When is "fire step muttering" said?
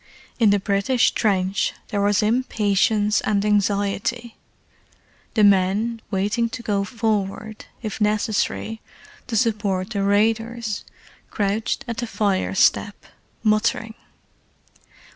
12.07-13.93